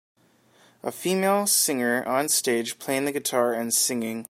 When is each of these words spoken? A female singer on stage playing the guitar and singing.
A 0.81 0.91
female 0.91 1.45
singer 1.45 2.03
on 2.07 2.27
stage 2.27 2.79
playing 2.79 3.05
the 3.05 3.11
guitar 3.11 3.53
and 3.53 3.71
singing. 3.71 4.19